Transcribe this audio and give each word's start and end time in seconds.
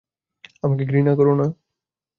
আমাকে 0.63 0.83
ঘৃণা 0.85 1.13
কোরো 1.15 1.33
না। 1.35 1.47